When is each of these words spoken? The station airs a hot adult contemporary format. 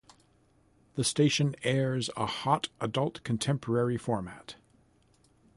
The 0.95 1.03
station 1.03 1.55
airs 1.61 2.09
a 2.17 2.25
hot 2.25 2.69
adult 2.79 3.21
contemporary 3.23 3.97
format. 3.97 4.55